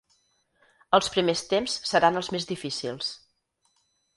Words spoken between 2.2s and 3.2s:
els més difícils.